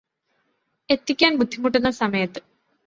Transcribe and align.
എത്തിക്കാൻ 0.89 1.37
ബുദ്ധിമുട്ടുന്ന 1.37 1.91
സമയത്ത് 1.91 2.41